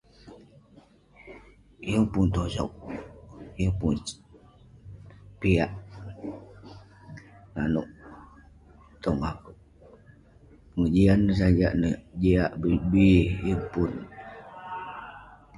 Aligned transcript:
Yeng 1.89 2.07
pun 2.11 2.27
tosog, 2.33 2.71
yeng 3.59 3.75
pun 3.79 3.95
piak 5.39 5.71
nanouk 7.53 7.89
tong 9.03 9.21
akouk. 9.31 9.57
Jiak. 10.93 11.21
Sajak 11.37 11.73
neh 11.81 11.97
jiak 12.21 12.51
bi 12.61 12.71
bi, 12.91 13.07
yeng 13.47 13.63
pun- 13.71 13.99